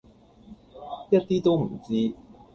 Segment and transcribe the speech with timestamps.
[1.11, 2.15] 一啲都唔知